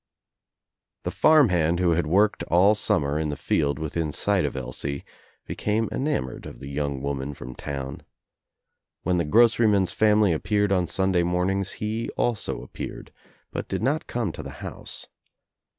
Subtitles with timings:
[1.03, 5.05] The farm hand who had worked all summer In the field within sight of Elsie
[5.45, 8.01] became enamoured of the young woman from town.
[9.03, 13.13] When the groceryman's family appeared on Sunday mornings he also appeared
[13.51, 15.05] but did not come to the house.